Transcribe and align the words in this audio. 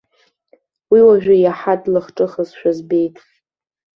Уи 0.91 1.01
уажәы 1.07 1.35
иаҳа 1.37 1.73
длахҿыхызшәа 1.81 2.71
збеит. 2.77 3.15